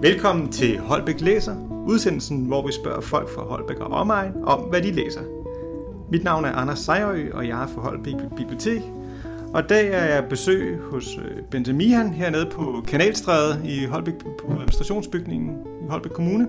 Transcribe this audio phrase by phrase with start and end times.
[0.00, 1.56] Velkommen til Holbæk Læser,
[1.86, 5.20] udsendelsen, hvor vi spørger folk fra Holbæk og omegn om, hvad de læser.
[6.10, 8.82] Mit navn er Anders Sejrø, og jeg er fra Holbæk Bibliotek.
[9.54, 14.14] Og i dag er jeg besøg hos øh, Bente Mihan hernede på Kanalstræde i Holbæk
[14.18, 16.48] på administrationsbygningen i Holbæk Kommune.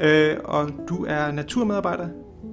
[0.00, 2.08] Øh, og du er naturmedarbejder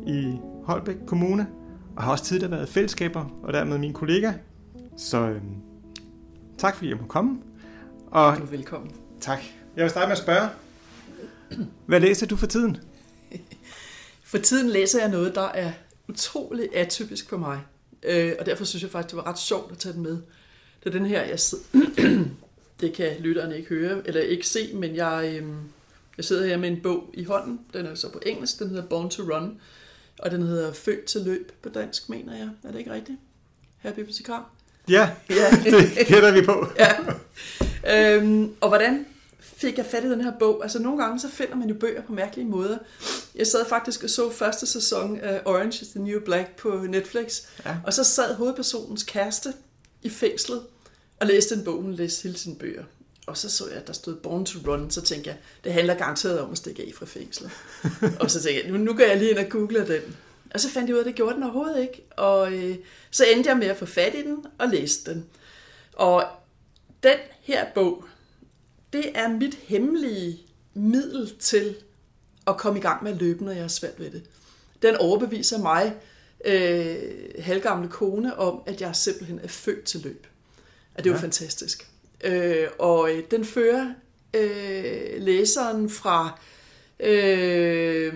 [0.08, 1.48] i Holbæk Kommune,
[1.96, 4.32] og har også tidligere været fællesskaber, og dermed min kollega.
[4.98, 5.42] Så øh,
[6.58, 7.38] tak fordi jeg må komme.
[8.12, 8.92] Og, du er velkommen.
[9.22, 9.40] Tak.
[9.76, 10.50] Jeg vil starte med at spørge,
[11.86, 12.78] hvad læser du for tiden?
[14.24, 15.72] For tiden læser jeg noget, der er
[16.08, 17.60] utrolig atypisk for mig.
[18.04, 20.18] Øh, og derfor synes jeg faktisk, det var ret sjovt at tage den med.
[20.84, 21.64] Det er den her, jeg sidder...
[22.82, 25.50] det kan lytterne ikke høre, eller ikke se, men jeg, øh,
[26.18, 27.60] jeg sidder her med en bog i hånden.
[27.74, 29.60] Den er så på engelsk, den hedder Born to Run.
[30.20, 32.50] Og den hedder Født til løb på dansk, mener jeg.
[32.64, 33.18] Er det ikke rigtigt?
[33.78, 34.52] Herre bibliotekar?
[34.90, 35.50] Ja, ja.
[35.96, 36.68] det gætter vi på.
[36.84, 38.16] ja.
[38.16, 39.06] Øhm, og hvordan
[39.60, 40.64] fik jeg fat i den her bog?
[40.64, 42.78] Altså nogle gange så finder man jo bøger på mærkelige måder.
[43.36, 47.42] Jeg sad faktisk og så første sæson af Orange is the New Black på Netflix.
[47.66, 47.76] Ja.
[47.86, 49.54] Og så sad hovedpersonens kæreste
[50.02, 50.62] i fængslet
[51.20, 51.82] og læste en bog.
[51.82, 52.84] Hun læste hele sine bøger.
[53.28, 55.94] Og så så jeg, at der stod Born to Run, så tænkte jeg, det handler
[55.94, 57.52] garanteret om at stikke af fra fængslet.
[58.22, 60.18] og så tænkte jeg, nu, nu går jeg lige ind og googler den.
[60.54, 62.06] Og så fandt jeg ud af, at det gjorde den overhovedet ikke.
[62.12, 62.76] Og øh,
[63.12, 65.26] så endte jeg med at få fat i den og læse den.
[65.94, 66.26] Og
[67.04, 68.06] den her bog,
[68.94, 70.40] det er mit hemmelige
[70.74, 71.76] middel til
[72.48, 74.24] at komme i gang med at løbe, når jeg er svært ved det.
[74.82, 75.96] Den overbeviser mig,
[76.46, 76.96] øh,
[77.40, 80.28] halvgamle kone, om, at jeg simpelthen er født til løb.
[80.96, 81.18] At det er ja.
[81.18, 81.90] jo fantastisk.
[82.24, 83.94] Øh, og øh, den fører
[84.34, 86.40] øh, læseren fra
[87.00, 88.14] øh,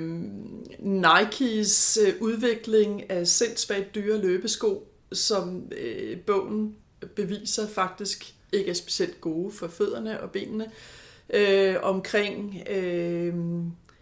[0.79, 6.75] Nikes øh, udvikling af sindssygt dyre løbesko, som øh, bogen
[7.15, 10.71] beviser faktisk ikke er specielt gode for fødderne og benene,
[11.29, 13.33] øh, omkring øh,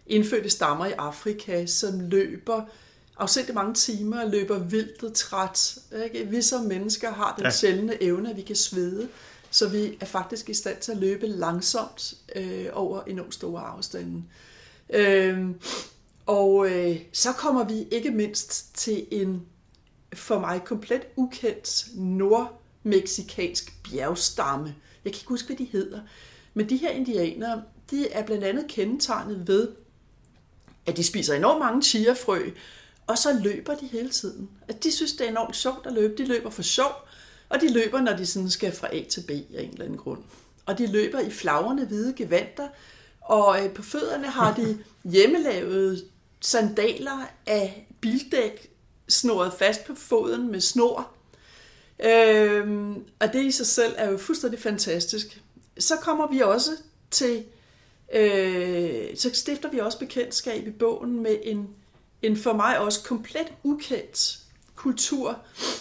[0.06, 2.62] indfødte stammer i Afrika, som løber
[3.18, 5.78] afsindelig mange timer og løber vildt og træt.
[6.04, 6.26] Ikke?
[6.26, 7.50] Vi som mennesker har den ja.
[7.50, 9.08] sjældne evne, at vi kan svede,
[9.50, 14.22] så vi er faktisk i stand til at løbe langsomt øh, over enormt store afstande.
[14.90, 15.48] Øh,
[16.26, 19.42] og øh, så kommer vi ikke mindst til en
[20.14, 21.86] for mig komplet ukendt
[22.84, 24.74] nordmeksikansk bjergstamme.
[25.04, 26.00] Jeg kan ikke huske, hvad de hedder.
[26.54, 29.68] Men de her indianere, de er blandt andet kendetegnet ved,
[30.86, 32.50] at de spiser enormt mange chiafrø,
[33.06, 34.50] og så løber de hele tiden.
[34.68, 36.14] At de synes, det er enormt sjovt at løbe.
[36.16, 36.92] De løber for sjov,
[37.48, 39.98] og de løber, når de sådan skal fra A til B af en eller anden
[39.98, 40.22] grund.
[40.66, 42.68] Og de løber i flagrende hvide gevanter,
[43.20, 44.78] og øh, på fødderne har de
[45.12, 46.04] hjemmelavede
[46.40, 48.70] sandaler af bildæk
[49.08, 51.10] snoret fast på foden med snor.
[52.04, 55.42] Øhm, og det i sig selv er jo fuldstændig fantastisk.
[55.78, 56.70] Så kommer vi også
[57.10, 57.44] til,
[58.14, 61.68] øh, så stifter vi også bekendtskab i bogen med en,
[62.22, 64.38] en for mig også komplet ukendt
[64.74, 65.38] kultur,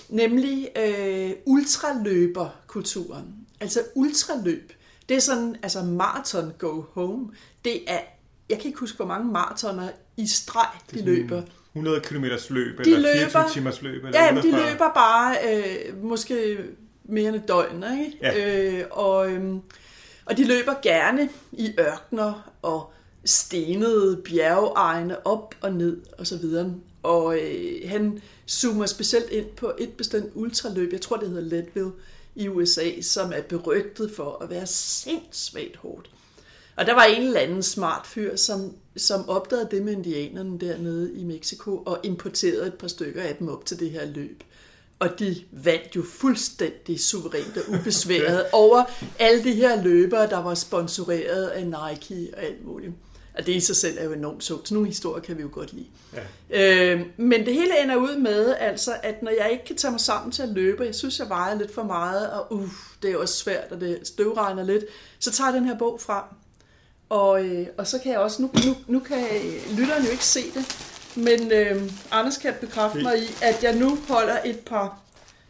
[0.09, 3.35] nemlig øh, ultraløberkulturen.
[3.59, 4.73] Altså ultraløb.
[5.09, 7.29] Det er sådan, altså marathon go home.
[7.65, 7.99] Det er,
[8.49, 11.41] jeg kan ikke huske, hvor mange maratoner i streg de løber.
[11.73, 14.05] 100 km løb, de eller løber, 24 timers løb?
[14.05, 16.57] Eller ja, de løber bare øh, måske
[17.03, 18.17] mere end et døgn, ikke?
[18.21, 18.79] Ja.
[18.79, 19.55] Øh, og, øh,
[20.25, 22.93] og de løber gerne i ørkner og
[23.25, 26.73] stenede bjergeegne op og ned og så videre.
[27.03, 31.91] Og øh, han zoomer specielt ind på et bestemt ultraløb, jeg tror det hedder Leadville
[32.35, 36.09] i USA, som er berygtet for at være sindssygt hårdt.
[36.75, 41.13] Og der var en eller anden smart fyr, som, som opdagede det med indianerne dernede
[41.13, 44.43] i Mexico, og importerede et par stykker af dem op til det her løb.
[44.99, 48.83] Og de vandt jo fuldstændig suverænt og ubesværet over
[49.19, 52.93] alle de her løbere, der var sponsoreret af Nike og alt muligt.
[53.33, 54.67] Og det i sig selv er jo enormt sjovt.
[54.67, 55.85] Så nogle historier kan vi jo godt lide.
[56.49, 56.93] Ja.
[56.93, 59.99] Øh, men det hele ender ud med, altså, at når jeg ikke kan tage mig
[59.99, 62.69] sammen til at løbe, jeg synes, jeg vejer lidt for meget, og uh,
[63.01, 64.85] det er også svært, og det støvregner lidt,
[65.19, 66.23] så tager jeg den her bog frem.
[67.11, 69.17] Og, øh, og så kan jeg også, nu, nu, nu kan
[69.77, 70.65] lytteren jo ikke se det,
[71.15, 71.81] men øh,
[72.11, 74.97] Anders kan bekræfte mig i, at jeg nu holder et par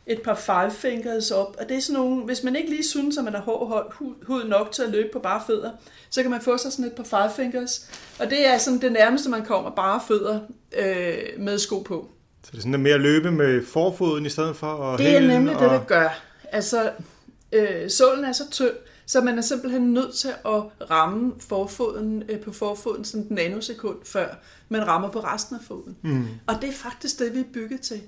[0.08, 1.56] et par five fingers op.
[1.60, 3.96] Og det er sådan nogle, hvis man ikke lige synes, at man har hård
[4.28, 5.72] hud nok til at løbe på bare fødder,
[6.10, 7.90] så kan man få sig sådan et par five fingers.
[8.19, 10.40] Og det er sådan det nærmeste, man kommer bare fødder
[10.78, 12.10] øh, med sko på.
[12.44, 15.19] Så det er sådan mere at løbe med forfoden i stedet for at Det er
[15.19, 15.62] nemlig og...
[15.62, 16.22] det, det gør.
[16.52, 16.92] Altså,
[17.52, 18.74] øh, sålen er så tynd,
[19.12, 23.98] så man er simpelthen nødt til at ramme forfoden øh, på forfoden sådan en nanosekund,
[24.04, 24.36] før
[24.69, 25.98] man rammer på resten af foden.
[26.02, 26.25] Mm.
[26.48, 28.02] Og det er faktisk det, vi er bygget til.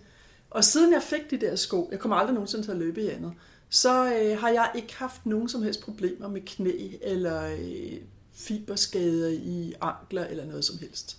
[0.50, 3.10] Og siden jeg fik de der sko, jeg kommer aldrig nogensinde til at løbe i
[3.10, 3.34] andet,
[3.70, 7.98] så øh, har jeg ikke haft nogen som helst problemer med knæ eller øh,
[8.34, 11.18] fiberskader i ankler eller noget som helst.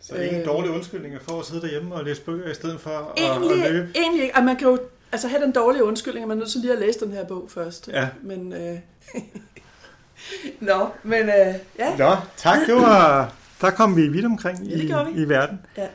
[0.00, 2.80] Så det er ingen dårlige undskyldninger for at sidde derhjemme og læse bøger i stedet
[2.80, 3.92] for egentlig, at, løbe?
[3.94, 4.42] Egentlig ikke.
[4.42, 4.78] man kan jo
[5.12, 7.24] altså, have den dårlige undskyldning, at man er nødt til lige at læse den her
[7.24, 7.88] bog først.
[7.88, 8.08] Ja.
[8.22, 8.78] Men, øh...
[10.60, 11.96] Nå, men øh, ja.
[11.98, 12.58] Nå, tak.
[12.66, 15.60] Det var, der kom vi vidt omkring ja, i, i verden.
[15.76, 15.86] Ja.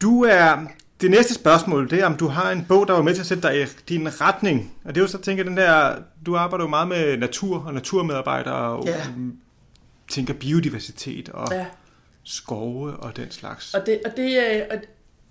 [0.00, 0.66] Du er,
[1.00, 3.26] det næste spørgsmål, det er, om du har en bog, der var med til at
[3.26, 4.74] sætte dig i din retning.
[4.84, 7.74] Og det er jo så, tænker den der, du arbejder jo meget med natur og
[7.74, 9.06] naturmedarbejdere, og ja.
[10.08, 11.66] tænker biodiversitet og ja.
[12.24, 13.74] skove og den slags.
[13.74, 14.76] Og det, og det er,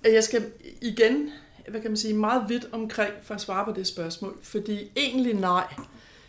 [0.05, 0.45] og jeg skal
[0.81, 1.29] igen,
[1.67, 5.33] hvad kan man sige, meget vidt omkring for at svare på det spørgsmål, fordi egentlig
[5.33, 5.73] nej.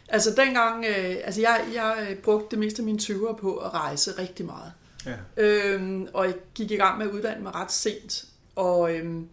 [0.08, 4.18] Altså dengang, øh, altså jeg, jeg brugte det meste af mine 20'er på at rejse
[4.18, 4.72] rigtig meget.
[5.06, 5.42] Ja.
[5.42, 8.24] Øhm, og jeg gik i gang med at uddanne mig ret sent.
[8.56, 9.28] Og øhm,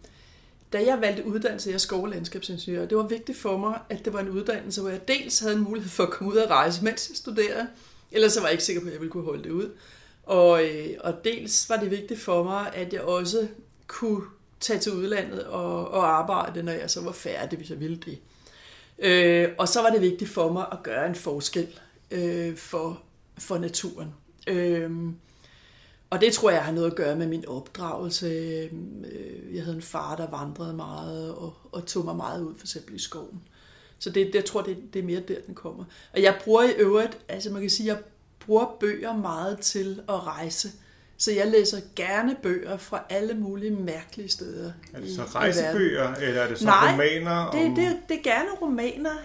[0.72, 4.12] da jeg valgte uddannelse, jeg skov- og landskabsingeniør, det var vigtigt for mig, at det
[4.12, 6.84] var en uddannelse, hvor jeg dels havde en mulighed for at komme ud og rejse,
[6.84, 7.66] mens jeg studerede.
[8.12, 9.70] Ellers så var jeg ikke sikker på, at jeg ville kunne holde det ud.
[10.22, 13.48] Og, øh, og dels var det vigtigt for mig, at jeg også
[13.86, 14.22] kunne
[14.60, 18.18] tage til udlandet og, og arbejde, når jeg så var færdig, hvis jeg ville det.
[18.98, 21.80] Øh, og så var det vigtigt for mig at gøre en forskel
[22.10, 23.02] øh, for,
[23.38, 24.14] for naturen.
[24.46, 24.90] Øh,
[26.10, 28.26] og det tror jeg har noget at gøre med min opdragelse.
[28.26, 28.70] Øh,
[29.54, 32.94] jeg havde en far, der vandrede meget og, og tog mig meget ud, for eksempel
[32.94, 33.42] i skoven.
[33.98, 35.84] Så det, det, jeg tror, det, det er mere der, den kommer.
[36.12, 38.02] Og jeg bruger i øvrigt, altså man kan sige, jeg
[38.40, 40.68] bruger bøger meget til at rejse.
[41.20, 44.72] Så jeg læser gerne bøger fra alle mulige mærkelige steder.
[44.94, 47.30] Er det så rejsebøger, eller er det så Nej, romaner?
[47.30, 47.58] Om...
[47.58, 49.16] Det, det, det er gerne romaner,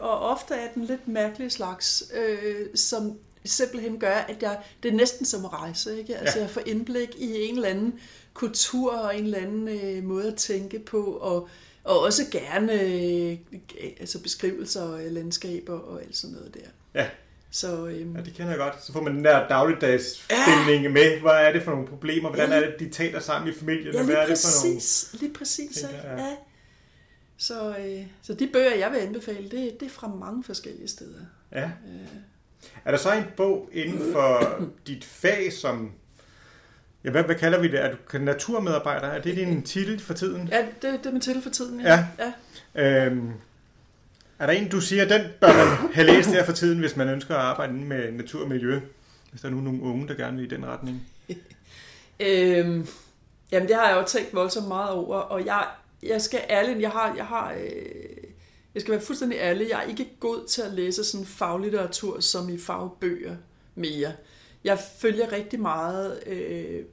[0.00, 4.94] og ofte er den lidt mærkelige slags, øh, som simpelthen gør, at jeg, det er
[4.94, 5.98] næsten som at rejse.
[5.98, 6.16] Ikke?
[6.16, 6.44] Altså ja.
[6.44, 8.00] jeg får indblik i en eller anden
[8.32, 11.48] kultur og en eller anden øh, måde at tænke på, og,
[11.84, 13.38] og også gerne øh,
[14.00, 17.00] altså beskrivelser af landskaber og alt sådan noget der.
[17.00, 17.08] Ja.
[17.54, 18.84] Så, øhm, ja, det kender jeg godt.
[18.84, 20.88] Så får man den der dagligdags stemning ja.
[20.88, 21.20] med.
[21.20, 22.28] Hvad er det for nogle problemer?
[22.28, 22.56] Hvordan ja.
[22.56, 23.94] er det, de taler sammen i familien?
[23.94, 24.44] Ja, Hvad er præcis.
[24.44, 25.20] det for nogle...
[25.20, 26.24] Lige præcis, tænker, ja.
[26.24, 26.36] ja.
[27.36, 31.20] Så, øh, så de bøger, jeg vil anbefale, det, det er fra mange forskellige steder.
[31.52, 31.64] Ja.
[31.64, 32.18] Øh.
[32.84, 35.92] Er der så en bog inden for dit fag, som...
[37.04, 37.80] Ja, hvad, hvad kalder vi det?
[37.80, 39.06] Er du naturmedarbejder?
[39.06, 40.48] Er det din titel for tiden?
[40.48, 42.06] Ja, det, det er min titel for tiden, ja.
[42.18, 42.32] ja.
[42.74, 43.06] ja.
[43.06, 43.32] Øhm,
[44.38, 47.08] er der en, du siger, den bør man have læst her for tiden, hvis man
[47.08, 48.80] ønsker at arbejde med natur og miljø?
[49.30, 51.08] Hvis der er nu nogle unge, der gerne vil i den retning?
[52.20, 52.86] øhm,
[53.52, 55.66] jamen, det har jeg jo tænkt voldsomt meget over, og jeg,
[56.02, 58.24] jeg skal ærligt, jeg har, jeg har øh,
[58.74, 62.48] jeg skal være fuldstændig ærlig, jeg er ikke god til at læse sådan faglitteratur som
[62.48, 63.36] i fagbøger
[63.74, 64.12] mere.
[64.64, 66.84] Jeg følger rigtig meget, øh,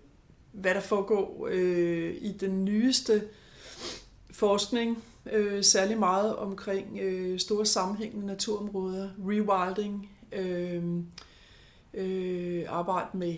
[0.52, 3.24] hvad der foregår øh, i den nyeste
[4.32, 10.84] forskning, øh, særlig meget omkring øh, store sammenhængende naturområder, rewilding, øh,
[11.94, 13.36] øh, arbejde med,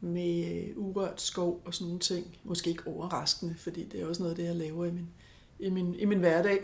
[0.00, 2.36] med urørt skov og sådan nogle ting.
[2.44, 5.08] Måske ikke overraskende, fordi det er også noget af det, jeg laver i min
[5.58, 6.60] i min, i min hverdag.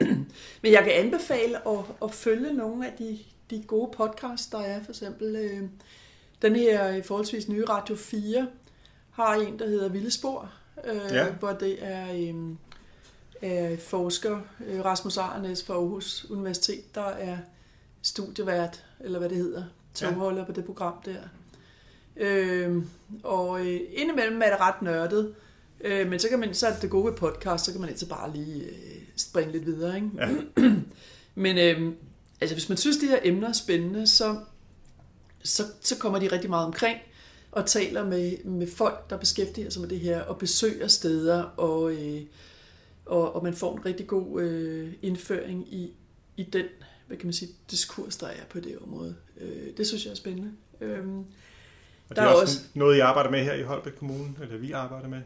[0.62, 3.18] Men jeg kan anbefale at, at følge nogle af de,
[3.50, 4.82] de gode podcasts, der er.
[4.82, 5.62] For eksempel øh,
[6.42, 8.46] den her forholdsvis nye Radio 4
[9.10, 10.50] har en, der hedder Vilde Spor,
[10.84, 11.30] øh, ja.
[11.30, 12.34] hvor det er, øh,
[13.42, 17.38] er forsker øh, Rasmus Arnes fra Aarhus Universitet, der er
[18.02, 19.64] studievært, eller hvad det hedder,
[19.94, 20.44] togholder ja.
[20.44, 21.20] på det program der.
[22.16, 22.82] Øh,
[23.24, 25.34] og øh, indimellem er det ret nørdet,
[25.80, 28.06] Øh, men så kan man, så er det gode ved podcast, så kan man altid
[28.06, 29.96] bare lige øh, springe lidt videre.
[29.96, 30.10] Ikke?
[30.16, 30.28] Ja.
[31.44, 31.92] men øh,
[32.40, 34.36] altså, hvis man synes, de her emner er spændende, så,
[35.42, 36.98] så, så kommer de rigtig meget omkring
[37.52, 41.92] og taler med, med folk, der beskæftiger sig med det her, og besøger steder, og,
[41.92, 42.20] øh,
[43.06, 45.92] og, og man får en rigtig god øh, indføring i,
[46.36, 46.64] i den
[47.06, 49.16] hvad kan man sige, diskurs, der er på det område.
[49.40, 50.52] Øh, det synes jeg er spændende.
[50.80, 51.08] Øh,
[52.08, 54.56] og det er, er også, også noget, I arbejder med her i Holbæk Kommune, eller
[54.56, 55.20] vi arbejder med?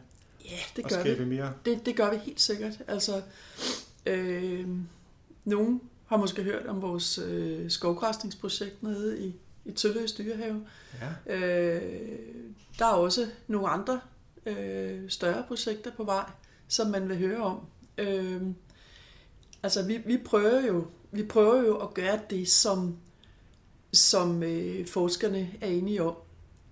[0.45, 1.25] Ja, det gør vi.
[1.25, 1.53] Mere.
[1.65, 2.73] Det, det gør vi helt sikkert.
[2.89, 3.23] Altså,
[4.07, 4.69] øh,
[5.45, 9.35] nogen har måske hørt om vores øh, skovgræsningsprojekt nede i,
[9.65, 10.67] i Tølløs Dyrehave.
[11.29, 11.35] Ja.
[11.37, 12.19] Øh,
[12.79, 14.01] der er også nogle andre
[14.47, 16.31] øh, større projekter på vej,
[16.71, 17.61] som man vil høre om.
[17.99, 18.43] Øh,
[19.63, 22.97] altså, vi, vi, prøver jo, vi prøver jo at gøre det, som,
[23.93, 26.15] som øh, forskerne er enige om,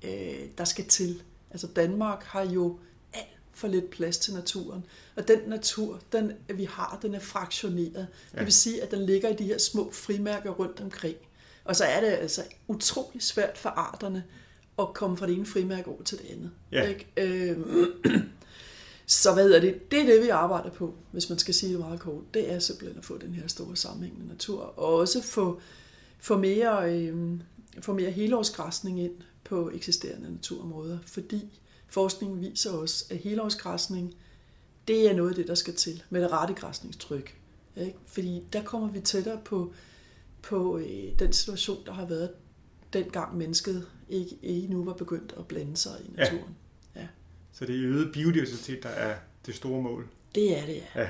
[0.04, 1.22] øh, der skal til.
[1.50, 2.78] Altså, Danmark har jo
[3.52, 4.84] for lidt plads til naturen.
[5.16, 8.08] Og den natur, den vi har, den er fraktioneret.
[8.32, 8.38] Ja.
[8.38, 11.16] Det vil sige, at den ligger i de her små frimærker rundt omkring.
[11.64, 14.24] Og så er det altså utrolig svært for arterne
[14.78, 16.50] at komme fra det ene frimærke over til det andet.
[16.72, 16.82] Ja.
[16.82, 17.06] Ikke?
[17.16, 17.58] Øh,
[19.10, 19.90] så hvad hedder det?
[19.90, 22.34] Det er det, vi arbejder på, hvis man skal sige det meget kort.
[22.34, 25.60] Det er simpelthen at få den her store sammenhængende natur, og også få,
[26.18, 27.40] få mere øh,
[27.80, 34.14] få mere helårsgræsning ind på eksisterende naturområder, fordi forskningen viser os, at helårsgræsning,
[34.88, 37.36] det er noget af det, der skal til med det rette græsningstryk.
[37.76, 37.98] Ikke?
[38.06, 39.72] Fordi der kommer vi tættere på,
[40.42, 42.30] på øh, den situation, der har været
[42.92, 46.38] dengang mennesket ikke, ikke nu var begyndt at blande sig i naturen.
[46.38, 46.67] Ja.
[47.58, 50.08] Så det er øget biodiversitet, der er det store mål?
[50.34, 51.00] Det er det, ja.
[51.00, 51.08] ja.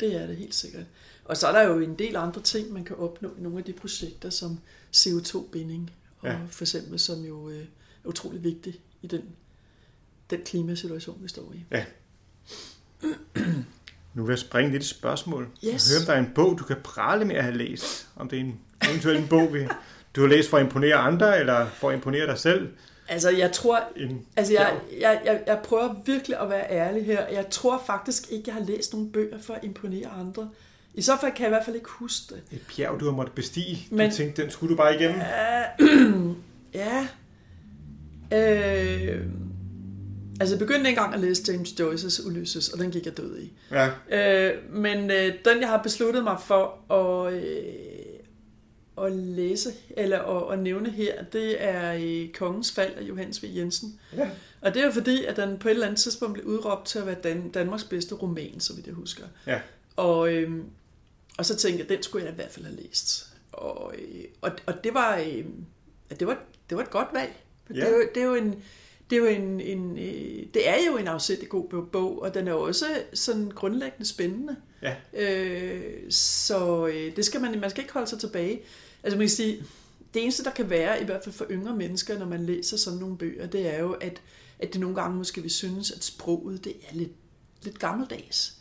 [0.00, 0.84] Det er det helt sikkert.
[1.24, 3.64] Og så er der jo en del andre ting, man kan opnå i nogle af
[3.64, 4.58] de projekter, som
[4.96, 5.90] CO2-binding,
[6.20, 6.38] og ja.
[6.50, 7.60] for eksempel, som jo øh,
[8.04, 9.22] er utrolig vigtigt i den,
[10.30, 11.64] den klimasituation, vi står i.
[11.70, 11.84] Ja.
[14.14, 15.48] Nu vil jeg springe lidt spørgsmål.
[15.64, 15.64] Yes.
[15.64, 18.08] Jeg hører, om der er en bog, du kan prale med at have læst.
[18.16, 19.56] Om det er en eventuelt en bog,
[20.16, 22.68] du har læst for at imponere andre, eller for at imponere dig selv.
[23.08, 23.80] Altså, jeg tror...
[23.96, 27.28] En, altså, jeg, jeg, jeg, jeg prøver virkelig at være ærlig her.
[27.28, 30.50] Jeg tror faktisk ikke, jeg har læst nogle bøger for at imponere andre.
[30.94, 32.42] I så fald kan jeg i hvert fald ikke huske det.
[32.50, 33.86] Et bjerg, du har måttet bestige.
[33.90, 35.20] Men, du tænkte, den skulle du bare igennem.
[35.20, 36.36] Uh,
[36.82, 37.08] ja.
[38.32, 39.22] Øh,
[40.40, 43.52] altså, jeg begyndte engang at læse James Joyce's Ulysses, og den gik jeg død i.
[43.70, 43.90] Ja.
[44.10, 47.32] Øh, men øh, den, jeg har besluttet mig for at...
[47.34, 47.97] Øh,
[49.06, 53.46] at læse, eller at, at nævne her, det er i Kongens Fald af Johannes V.
[53.56, 54.00] Jensen.
[54.16, 54.30] Ja.
[54.60, 56.98] Og det er jo fordi, at den på et eller andet tidspunkt blev udråbt til
[56.98, 59.24] at være Dan- Danmarks bedste roman, så vidt jeg husker.
[59.46, 59.60] Ja.
[59.96, 60.64] Og, øhm,
[61.38, 63.26] og så tænkte jeg, den skulle jeg i hvert fald have læst.
[63.52, 65.44] Og, øh, og, og det var, øh,
[66.18, 66.38] det var
[66.70, 67.32] det var et godt valg.
[67.70, 67.74] Ja.
[67.74, 68.62] Det, er jo, det er jo en
[69.10, 72.48] det er jo en, en øh, det er jo en afsættig god bog, og den
[72.48, 74.56] er også sådan grundlæggende spændende.
[74.82, 74.96] Ja.
[75.12, 78.60] Øh, så øh, det skal man, man skal ikke holde sig tilbage.
[79.02, 79.64] Altså man kan sige,
[80.14, 82.98] det eneste, der kan være, i hvert fald for yngre mennesker, når man læser sådan
[82.98, 84.22] nogle bøger, det er jo, at,
[84.58, 87.12] at det nogle gange måske vil synes, at sproget det er lidt,
[87.62, 88.54] lidt gammeldags.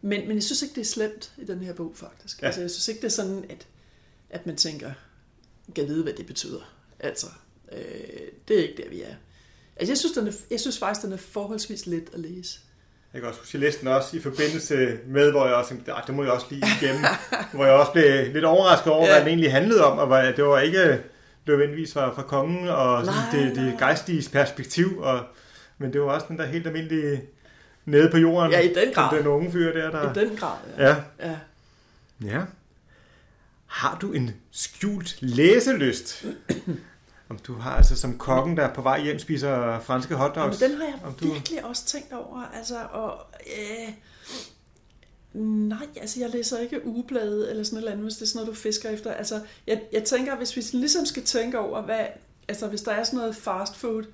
[0.00, 2.42] Men, men jeg synes ikke, det er slemt i den her bog, faktisk.
[2.42, 2.46] Ja.
[2.46, 3.66] Altså, jeg synes ikke, det er sådan, at,
[4.30, 4.92] at man tænker,
[5.74, 6.74] kan vide, hvad det betyder.
[7.00, 7.26] Altså,
[7.72, 9.14] øh, det er ikke der, vi er.
[9.76, 12.58] Altså, jeg synes, den er, jeg synes faktisk, den er forholdsvis let at læse.
[13.12, 15.92] Jeg kan også huske, jeg læste den også i forbindelse med, hvor jeg også tænkte,
[16.06, 17.04] det må jeg også lige igennem.
[17.54, 19.12] hvor jeg også blev lidt overrasket over, ja.
[19.12, 21.00] hvad den egentlig handlede om, og hvad, det var ikke
[21.46, 25.24] nødvendigvis fra, fra kongen og nej, det, det gejstige perspektiv, og,
[25.78, 27.22] men det var også den der helt almindelige
[27.84, 28.50] nede på jorden.
[28.50, 29.18] Ja, i den grad.
[29.18, 29.90] Den unge fyr der.
[29.90, 30.88] der I den grad, ja.
[30.88, 30.96] ja.
[31.20, 31.36] Ja.
[32.22, 32.40] ja.
[33.66, 36.24] Har du en skjult læselyst?
[37.32, 40.60] Om du har altså som kokken, der på vej hjem spiser franske hotdogs.
[40.60, 41.32] Jamen, den har jeg om du...
[41.32, 42.50] virkelig også tænkt over.
[42.56, 43.18] Altså, og,
[43.58, 43.88] øh,
[45.42, 48.56] nej, altså jeg læser ikke ugeblade eller sådan noget andet, hvis det er sådan noget,
[48.56, 49.12] du fisker efter.
[49.12, 52.06] Altså, jeg, jeg tænker, hvis vi ligesom skal tænke over, hvad,
[52.48, 54.04] altså hvis der er sådan noget fast food,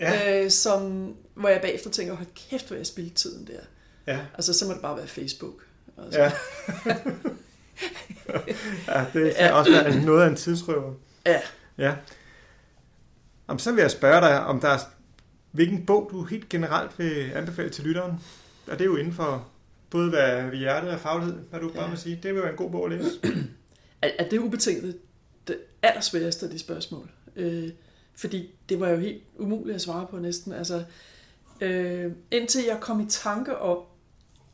[0.00, 0.44] ja.
[0.44, 3.60] øh, som, hvor jeg bagefter tænker, hold kæft, hvor jeg spildt tiden der.
[4.12, 4.20] Ja.
[4.34, 5.64] Altså, så må det bare være Facebook.
[6.04, 6.20] Altså.
[6.20, 6.32] Ja.
[8.94, 9.52] ja, det kan ja.
[9.52, 10.94] også være noget af en tidsrøver.
[11.26, 11.40] Ja.
[11.78, 11.94] Ja.
[13.48, 14.78] Om så vil jeg spørge dig, om der er,
[15.52, 18.12] hvilken bog du helt generelt vil anbefale til lytteren.
[18.66, 19.48] Og det er jo inden for
[19.90, 21.80] både hvad vi hjertet og faglighed, hvad du ja.
[21.80, 22.20] bare vil sige.
[22.22, 23.10] Det vil være en god bog at læse.
[24.02, 24.98] Er det ubetinget
[25.48, 27.10] det allersværeste af de spørgsmål?
[27.36, 27.70] Øh,
[28.14, 30.52] fordi det var jo helt umuligt at svare på næsten.
[30.52, 30.84] Altså,
[31.60, 33.78] øh, indtil jeg kom i tanke om,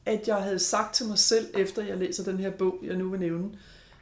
[0.07, 3.09] at jeg havde sagt til mig selv, efter jeg læser den her bog, jeg nu
[3.09, 3.51] vil nævne,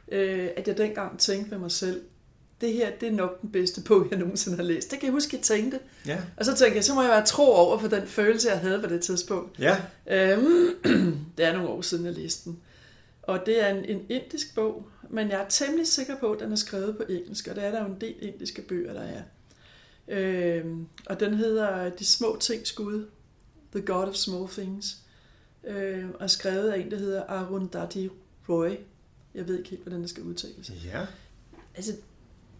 [0.07, 2.01] øh, at jeg dengang tænkte med mig selv,
[2.63, 4.91] det her, det er nok den bedste bog, jeg nogensinde har læst.
[4.91, 5.79] Det kan jeg huske, jeg tænkte.
[6.07, 6.21] Ja.
[6.37, 8.81] Og så tænkte jeg, så må jeg være tro over for den følelse, jeg havde
[8.81, 9.59] på det tidspunkt.
[9.59, 9.77] Ja.
[10.07, 10.75] Øhm,
[11.37, 12.59] det er nogle år siden, jeg læste den.
[13.21, 16.51] Og det er en, en indisk bog, men jeg er temmelig sikker på, at den
[16.51, 19.21] er skrevet på engelsk, og der er der jo en del indiske bøger, der er.
[20.07, 23.05] Øhm, og den hedder De små ting Gud,
[23.71, 24.97] The God of Small Things,
[25.63, 28.09] øhm, og skrevet af en, der hedder Arundhati
[28.49, 28.69] Roy.
[29.35, 30.71] Jeg ved ikke helt, hvordan det skal udtales.
[30.85, 31.05] Ja.
[31.75, 31.93] Altså,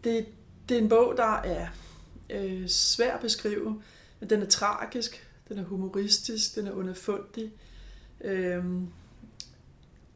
[0.03, 0.25] det,
[0.69, 1.67] det er en bog, der er
[2.29, 3.81] øh, svær at beskrive,
[4.29, 7.51] den er tragisk, den er humoristisk, den er underfundig.
[8.22, 8.88] Øhm,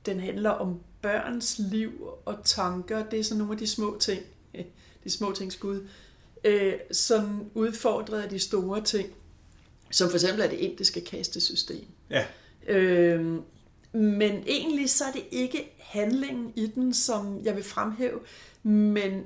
[0.06, 3.10] den handler om børns liv og tanker.
[3.10, 4.22] Det er sådan nogle af de små ting,
[5.04, 5.88] de små ting skud,
[6.44, 9.10] øh, som udfordrer de store ting,
[9.92, 11.86] som for eksempel er det indiske kastesystem.
[12.10, 12.26] Ja.
[12.68, 13.42] Øhm,
[13.92, 18.20] men egentlig så er det ikke handlingen i den, som jeg vil fremhæve,
[18.64, 19.24] men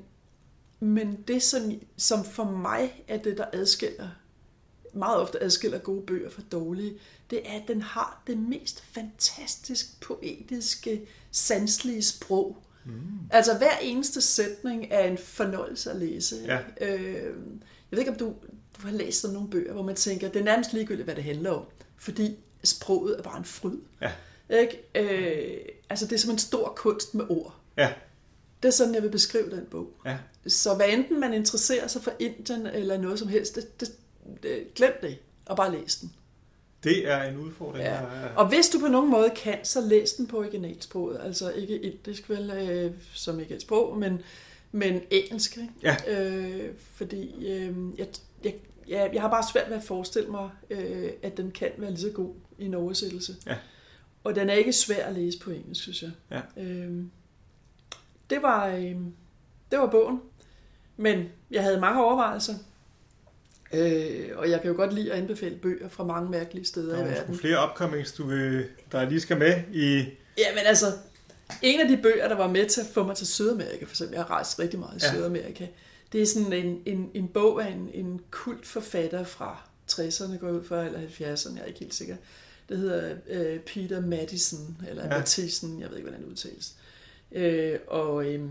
[0.84, 4.10] men det, som, som for mig er det, der adskiller,
[4.94, 6.94] meget ofte adskiller gode bøger fra dårlige,
[7.30, 12.58] det er, at den har det mest fantastisk poetiske, sanslige sprog.
[12.86, 13.02] Mm.
[13.32, 16.36] Altså hver eneste sætning er en fornøjelse at læse.
[16.46, 16.60] Ja.
[16.82, 18.34] Øh, jeg ved ikke, om du,
[18.78, 21.24] du har læst sådan nogle bøger, hvor man tænker, det er nærmest ligegyldigt, hvad det
[21.24, 21.66] handler om,
[21.98, 23.78] fordi sproget er bare en fryd.
[24.02, 24.12] Ja.
[24.50, 24.84] Ikke?
[24.96, 25.60] Øh,
[25.90, 27.56] altså det er som en stor kunst med ord.
[27.78, 27.94] Ja.
[28.64, 29.90] Det er sådan, jeg vil beskrive den bog.
[30.06, 30.18] Ja.
[30.48, 33.90] Så hvad enten man interesserer sig for Indien eller noget som helst, det, det,
[34.44, 36.12] det, glem det, og bare læs den.
[36.84, 37.84] Det er en udfordring.
[37.86, 37.92] Ja.
[37.92, 41.20] der er- Og hvis du på nogen måde kan, så læs den på originalsproget.
[41.24, 44.22] Altså ikke indisk, vel, øh, som ikke et sprog, men,
[44.72, 45.58] men engelsk.
[45.58, 45.70] Ikke?
[45.84, 45.96] Ja.
[46.08, 48.08] Øh, fordi øh, jeg,
[48.44, 48.54] jeg,
[48.88, 52.02] jeg, jeg har bare svært ved at forestille mig, øh, at den kan være lige
[52.02, 53.36] så god i en oversættelse.
[53.48, 53.56] Ja.
[54.24, 56.12] Og den er ikke svær at læse på engelsk, synes jeg.
[56.32, 56.62] Ja.
[56.64, 57.04] Øh,
[58.32, 58.96] det, var, øh,
[59.72, 60.22] det var bogen.
[60.98, 62.54] Men jeg havde mange overvejelser.
[63.74, 67.04] Øh, og jeg kan jo godt lide at anbefale bøger fra mange mærkelige steder Der
[67.04, 67.26] i er verden.
[67.28, 69.98] måske flere upcomings, du vil, der lige skal med i...
[70.38, 70.86] Ja, men altså,
[71.62, 74.16] en af de bøger, der var med til at få mig til Sydamerika, for eksempel,
[74.16, 75.14] jeg har rejst rigtig meget i Ja.
[75.14, 75.68] Sydamerika,
[76.12, 80.50] det er sådan en, en, en bog af en, en kult forfatter fra 60'erne, går
[80.50, 82.16] ud fra, eller 70'erne, jeg er ikke helt sikker.
[82.70, 85.18] Det hedder øh, Peter Madison, eller ja.
[85.18, 86.74] Mathisen, jeg ved ikke, hvordan det udtales.
[87.32, 88.42] Øh, og, øh,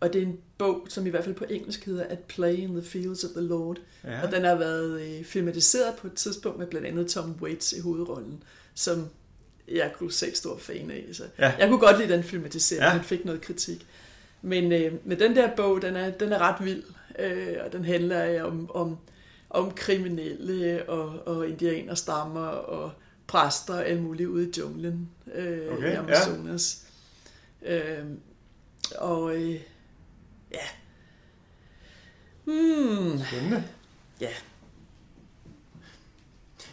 [0.00, 2.68] og det er en bog, som i hvert fald på engelsk hedder At Play in
[2.68, 3.76] the Fields of the Lord.
[4.04, 4.22] Ja.
[4.26, 7.80] Og den har været øh, filmatiseret på et tidspunkt med blandt andet Tom Waits i
[7.80, 8.42] hovedrollen,
[8.74, 9.06] som
[9.68, 11.04] jeg er kolossalt stor fan af.
[11.12, 11.52] Så Ja.
[11.58, 12.94] Jeg kunne godt lide den filmatisering, Ja.
[12.98, 13.86] den fik noget kritik.
[14.42, 16.82] Men, øh, men den der bog, den er, den er ret vild,
[17.18, 18.96] øh, og den handler øh, om, om,
[19.50, 22.90] om kriminelle og, og indianerstammer og
[23.26, 26.02] præster og alt muligt ude i junglen øh, Okay, i ja.
[27.62, 28.04] Øh,
[28.98, 29.54] og øh,
[30.52, 30.66] ja.
[32.44, 33.64] Hmm, Spændende.
[34.20, 34.30] ja.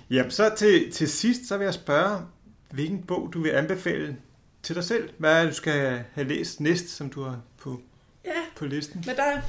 [0.10, 2.22] Jamen, så til, til sidst, så vil jeg spørge,
[2.72, 4.18] hvilken bog du vil anbefale
[4.63, 5.10] til dig selv?
[5.18, 7.82] Hvad er du skal have læst næst, som du har på,
[8.25, 9.04] ja, på listen?
[9.08, 9.42] men der,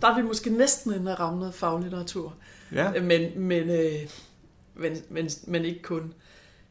[0.00, 2.34] der er vi måske næsten inde og ramme noget faglitteratur.
[2.72, 4.10] Ja, Men, men, øh,
[4.74, 6.14] men, men, men ikke kun.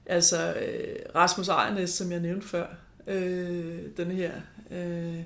[0.06, 2.68] Altså, øh, Rasmus Ejernes, som jeg nævnte før,
[3.08, 4.32] øh, den her
[4.72, 5.24] øh,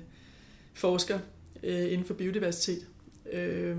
[0.74, 1.18] forsker
[1.62, 2.86] øh, inden for biodiversitet,
[3.32, 3.76] øh,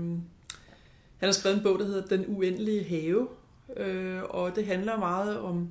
[1.18, 3.28] han har skrevet en bog, der hedder Den uendelige have,
[3.76, 5.68] øh, og det handler meget om,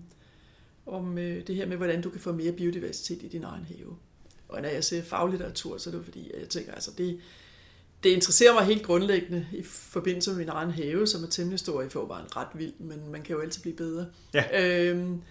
[0.85, 3.95] om øh, det her med, hvordan du kan få mere biodiversitet i din egen have.
[4.49, 7.19] Og når jeg siger faglitteratur, så er det fordi, jeg tænker, altså det,
[8.03, 11.81] det interesserer mig helt grundlæggende i forbindelse med min egen have, som er temmelig stor
[11.81, 14.05] i forvejen ret vild, men man kan jo altid blive bedre.
[14.33, 14.43] Ja.
[14.63, 15.21] Øhm,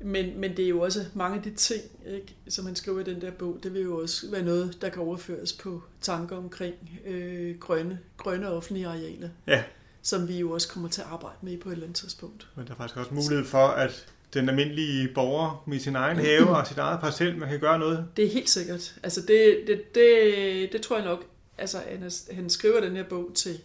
[0.00, 3.04] men, men det er jo også mange af de ting, ikke, som han skriver i
[3.04, 6.74] den der bog, det vil jo også være noget, der kan overføres på tanker omkring
[7.06, 9.62] øh, grønne, grønne offentlige arealer, ja.
[10.02, 12.46] som vi jo også kommer til at arbejde med på et eller andet tidspunkt.
[12.56, 16.48] Men der er faktisk også mulighed for, at den almindelige borger med sin egen have
[16.56, 18.06] og sit eget parcel, man kan gøre noget.
[18.16, 18.94] Det er helt sikkert.
[19.02, 21.24] Altså det, det, det, det tror jeg nok,
[21.58, 23.60] altså han, han skriver den her bog til,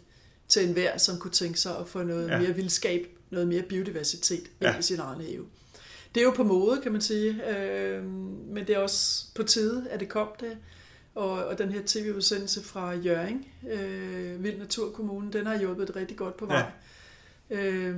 [0.48, 2.40] til enhver, som kunne tænke sig at få noget Ja.
[2.40, 4.72] mere vildskab, noget mere biodiversitet ind Ja.
[4.72, 4.78] ja.
[4.80, 5.46] i sin egen have.
[6.16, 8.04] Det er jo på mode, kan man sige, øh,
[8.54, 10.58] men det er også på tide, at det kom det.
[11.16, 16.18] Og, og den her tv-udsendelse fra Jørgen, øh, Vild Naturkommune, den har hjulpet det rigtig
[16.18, 16.64] godt på vej.
[17.50, 17.56] Ja.
[17.58, 17.96] Øh,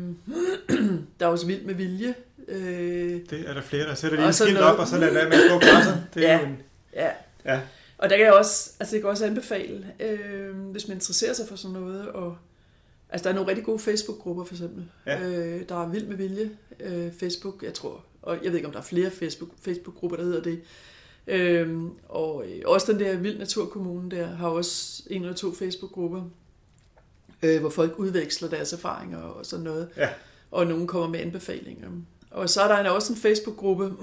[1.19, 2.15] der er også Vild med Vilje.
[2.47, 5.27] Øh, Det er der flere, der sætter lige en skilt noget- op, og så lader
[5.27, 5.97] at stå græsser.
[6.13, 6.45] Det er Ja.
[6.45, 6.57] en,
[6.93, 7.09] ja,
[7.45, 7.59] ja.
[7.97, 11.47] Og der kan jeg også, altså jeg kan også anbefale, øh, hvis man interesserer sig
[11.47, 12.37] for sådan noget, og
[13.11, 14.85] altså der er nogle rigtig gode Facebook-grupper for eksempel.
[15.05, 15.27] Ja.
[15.29, 18.71] Øh, der er Vild med Vilje, øh, Facebook, jeg tror, og jeg ved ikke om
[18.73, 20.61] der er flere Facebook, Facebook-grupper, der hedder det.
[21.27, 26.23] Øh, og øh, også den der Vild Naturkommune der har også en eller to Facebook-grupper,
[27.43, 29.87] øh, hvor folk udveksler deres erfaringer og sådan noget.
[29.97, 30.09] Ja.
[30.51, 31.87] Og nogen kommer med anbefalinger.
[32.31, 33.93] Og så er der en- også en Facebook-gruppe,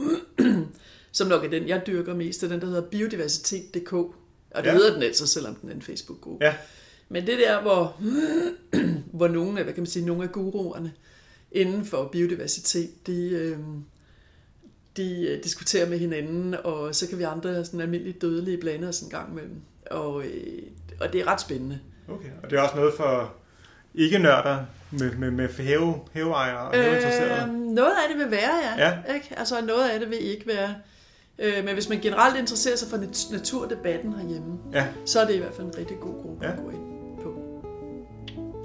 [1.12, 3.92] som nok er den, jeg dyrker mest, den, der hedder biodiversitet.dk.
[3.92, 4.14] Og
[4.57, 4.73] det ja.
[4.73, 6.44] hedder den altså, selvom den er en Facebook-gruppe.
[6.44, 6.55] Ja.
[7.09, 7.97] Men det der, hvor,
[9.12, 10.92] hvor nogle af, hvad kan man sige, nogle af guruerne
[11.53, 13.59] inden for biodiversitet, de, øh,
[14.97, 19.01] de øh, diskuterer med hinanden, og så kan vi andre sådan almindeligt dødelige blande os
[19.01, 19.57] en gang imellem.
[19.90, 20.62] Og, øh,
[21.01, 21.79] og det er ret spændende.
[22.09, 22.29] Okay.
[22.42, 23.33] Og det er også noget for
[23.94, 27.42] ikke-nørder med, med, med have, haveejere og haveinteresserede.
[27.53, 28.88] Øh, noget af det vil være, ja.
[28.88, 29.14] Ja.
[29.14, 29.35] Ikke?
[29.37, 30.75] Altså noget af det vil ikke være.
[31.38, 35.35] Øh, men hvis man generelt interesserer sig for nat- naturdebatten herhjemme, Ja, så er det
[35.35, 36.53] i hvert fald en rigtig god gruppe Ja.
[36.53, 36.98] at gå ind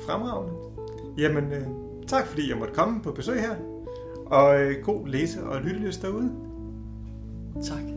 [0.05, 0.53] fremragende.
[1.17, 1.67] Jamen, øh,
[2.07, 3.55] tak fordi jeg måtte komme på besøg her.
[4.25, 6.31] Og øh, god læse- og lyttelyst derude.
[7.63, 7.92] Tak.